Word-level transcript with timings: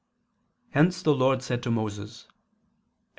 Hence 0.71 1.03
the 1.03 1.13
Lord 1.13 1.43
said 1.43 1.61
to 1.61 1.69
Moses 1.69 2.23
(Ex. 2.25 2.33